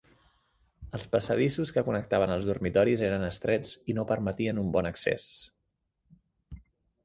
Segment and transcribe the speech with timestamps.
[0.99, 5.31] Els passadissos que connectaven els dormitoris eren estrets i no permetien un bon accés.